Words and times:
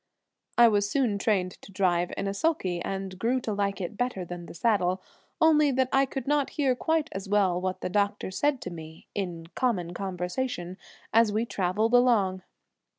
I 0.57 0.67
was 0.67 0.89
soon 0.89 1.19
trained 1.19 1.61
to 1.61 1.71
drive 1.71 2.11
in 2.17 2.27
a 2.27 2.33
sulky, 2.33 2.81
and 2.81 3.19
grew 3.19 3.39
to 3.41 3.53
like 3.53 3.79
it 3.79 3.97
better 3.99 4.25
than 4.25 4.47
the 4.47 4.55
saddle, 4.55 4.99
only 5.39 5.69
that 5.73 5.89
I 5.93 6.07
could 6.07 6.25
not 6.27 6.49
hear 6.57 6.73
quite 6.75 7.07
as 7.11 7.29
well 7.29 7.61
what 7.61 7.81
the 7.81 7.87
doctor 7.89 8.31
said 8.31 8.61
to 8.61 8.71
me 8.71 9.05
in 9.13 9.45
common 9.53 9.93
conversation 9.93 10.79
as 11.13 11.31
we 11.31 11.45
traveled 11.45 11.93
along. 11.93 12.41